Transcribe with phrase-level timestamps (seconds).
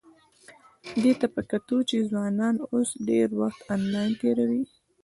[1.01, 4.63] دې ته په کتو چې ځوانان اوس ډېر وخت انلاین تېروي،